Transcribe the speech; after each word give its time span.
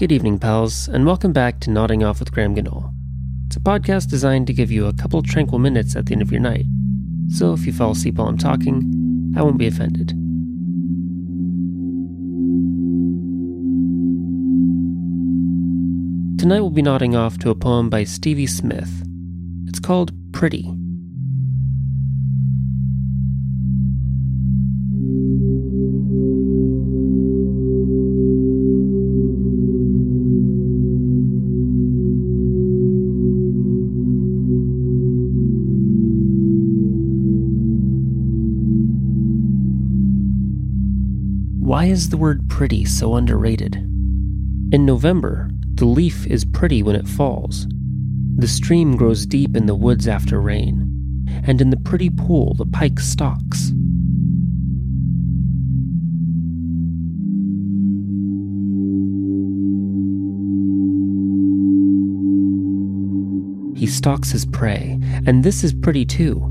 Good 0.00 0.12
evening, 0.12 0.38
pals, 0.38 0.88
and 0.88 1.04
welcome 1.04 1.34
back 1.34 1.60
to 1.60 1.70
Nodding 1.70 2.02
Off 2.02 2.20
with 2.20 2.32
Graham 2.32 2.56
Ganol. 2.56 2.94
It's 3.48 3.56
a 3.56 3.60
podcast 3.60 4.08
designed 4.08 4.46
to 4.46 4.54
give 4.54 4.70
you 4.70 4.86
a 4.86 4.94
couple 4.94 5.20
tranquil 5.20 5.58
minutes 5.58 5.94
at 5.94 6.06
the 6.06 6.14
end 6.14 6.22
of 6.22 6.32
your 6.32 6.40
night. 6.40 6.64
So 7.28 7.52
if 7.52 7.66
you 7.66 7.72
fall 7.74 7.90
asleep 7.90 8.14
while 8.14 8.28
I'm 8.28 8.38
talking, 8.38 9.34
I 9.36 9.42
won't 9.42 9.58
be 9.58 9.66
offended. 9.66 10.08
Tonight 16.38 16.60
we'll 16.62 16.70
be 16.70 16.80
nodding 16.80 17.14
off 17.14 17.36
to 17.40 17.50
a 17.50 17.54
poem 17.54 17.90
by 17.90 18.04
Stevie 18.04 18.46
Smith. 18.46 19.04
It's 19.66 19.80
called 19.80 20.12
Pretty. 20.32 20.74
Why 41.70 41.84
is 41.84 42.08
the 42.08 42.16
word 42.16 42.48
pretty 42.48 42.84
so 42.84 43.14
underrated? 43.14 43.76
In 43.76 44.84
November, 44.84 45.48
the 45.74 45.84
leaf 45.84 46.26
is 46.26 46.44
pretty 46.44 46.82
when 46.82 46.96
it 46.96 47.06
falls. 47.06 47.68
The 48.38 48.48
stream 48.48 48.96
grows 48.96 49.24
deep 49.24 49.54
in 49.54 49.66
the 49.66 49.76
woods 49.76 50.08
after 50.08 50.40
rain, 50.40 51.24
and 51.44 51.60
in 51.60 51.70
the 51.70 51.76
pretty 51.76 52.10
pool 52.10 52.54
the 52.54 52.66
pike 52.66 52.98
stalks. 52.98 53.68
He 63.78 63.86
stalks 63.86 64.32
his 64.32 64.44
prey, 64.44 64.98
and 65.24 65.44
this 65.44 65.62
is 65.62 65.72
pretty 65.72 66.04
too. 66.04 66.50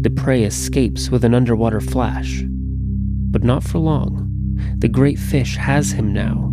The 0.00 0.08
prey 0.08 0.44
escapes 0.44 1.10
with 1.10 1.24
an 1.24 1.34
underwater 1.34 1.82
flash. 1.82 2.42
But 2.46 3.44
not 3.44 3.62
for 3.62 3.80
long. 3.80 4.25
The 4.78 4.88
great 4.88 5.18
fish 5.18 5.56
has 5.56 5.92
him 5.92 6.12
now. 6.12 6.52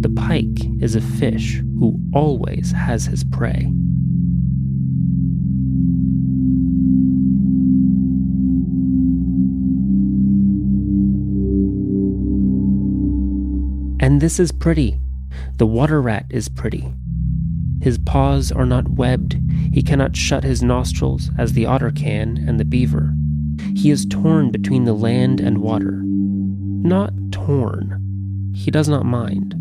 The 0.00 0.10
pike 0.10 0.58
is 0.80 0.94
a 0.94 1.00
fish 1.00 1.62
who 1.78 2.00
always 2.12 2.72
has 2.72 3.06
his 3.06 3.24
prey. 3.24 3.72
And 14.00 14.20
this 14.20 14.40
is 14.40 14.50
pretty. 14.50 14.98
The 15.58 15.66
water 15.66 16.02
rat 16.02 16.26
is 16.30 16.48
pretty. 16.48 16.92
His 17.80 17.98
paws 17.98 18.50
are 18.50 18.66
not 18.66 18.88
webbed. 18.88 19.38
He 19.72 19.82
cannot 19.82 20.16
shut 20.16 20.42
his 20.42 20.62
nostrils 20.62 21.30
as 21.38 21.52
the 21.52 21.66
otter 21.66 21.92
can 21.92 22.44
and 22.46 22.58
the 22.58 22.64
beaver. 22.64 23.14
He 23.76 23.90
is 23.90 24.06
torn 24.06 24.50
between 24.50 24.84
the 24.84 24.92
land 24.92 25.40
and 25.40 25.58
water. 25.58 26.02
Not 26.04 27.12
torn. 27.46 28.52
He 28.54 28.70
does 28.70 28.88
not 28.88 29.04
mind. 29.04 29.54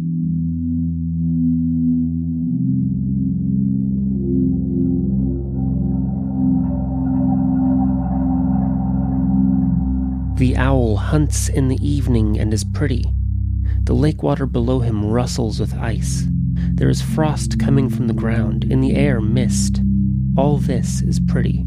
The 10.38 10.58
owl 10.58 10.98
hunts 10.98 11.50
in 11.50 11.68
the 11.68 11.78
evening 11.88 12.40
and 12.40 12.54
is 12.54 12.64
pretty. 12.64 13.06
The 13.84 13.94
lake 13.94 14.24
water 14.24 14.46
below 14.46 14.80
him 14.80 15.06
rustles 15.06 15.60
with 15.60 15.76
ice. 15.76 16.26
There 16.74 16.90
is 16.90 17.02
frost 17.02 17.60
coming 17.60 17.90
from 17.90 18.08
the 18.08 18.14
ground, 18.14 18.64
in 18.64 18.82
the 18.82 18.96
air, 18.96 19.22
mist. 19.22 19.82
All 20.38 20.58
this 20.58 21.02
is 21.02 21.20
pretty. 21.20 21.66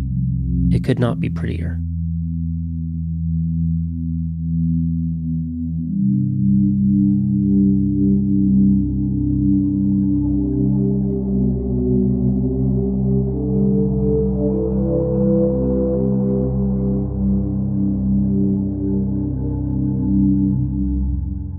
It 0.70 0.82
could 0.82 0.98
not 0.98 1.20
be 1.20 1.30
prettier. 1.30 1.78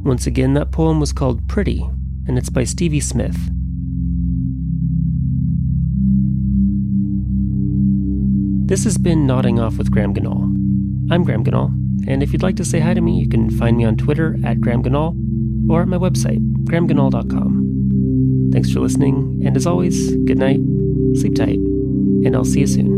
Once 0.06 0.28
again, 0.28 0.54
that 0.54 0.72
poem 0.72 1.00
was 1.00 1.12
called 1.12 1.48
Pretty, 1.48 1.82
and 2.28 2.38
it's 2.38 2.52
by 2.52 2.64
Stevie 2.64 3.00
Smith. 3.00 3.50
This 8.68 8.84
has 8.84 9.00
been 9.00 9.26
Nodding 9.26 9.60
Off 9.60 9.80
with 9.80 9.90
Graham 9.90 10.14
Ganol. 10.14 10.44
I'm 11.12 11.24
Graham 11.24 11.44
Ganol, 11.44 11.70
and 12.08 12.22
if 12.22 12.32
you'd 12.32 12.44
like 12.44 12.56
to 12.58 12.66
say 12.66 12.80
hi 12.80 12.94
to 12.94 13.02
me, 13.02 13.18
you 13.18 13.28
can 13.28 13.50
find 13.50 13.78
me 13.78 13.84
on 13.84 13.98
Twitter 13.98 14.38
at 14.46 14.62
Graham 14.62 14.84
Ganol 14.84 15.18
or 15.68 15.82
at 15.82 15.88
my 15.88 15.98
website, 15.98 16.38
grahamganol.com. 16.66 18.50
Thanks 18.54 18.72
for 18.72 18.82
listening, 18.82 19.42
and 19.44 19.58
as 19.58 19.66
always, 19.66 20.16
good 20.18 20.38
night, 20.38 20.60
sleep 21.16 21.34
tight, 21.34 21.58
and 21.58 22.36
I'll 22.36 22.46
see 22.46 22.60
you 22.60 22.68
soon. 22.68 22.95